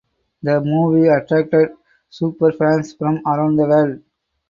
[0.41, 1.77] The movie attracted
[2.09, 4.01] super fans from around the world.